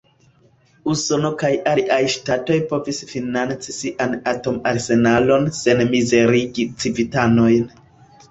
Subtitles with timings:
[0.91, 7.71] Usono kaj aliaj ŝtatoj povis financi sian atom-arsenalon sen mizerigi civitanojn.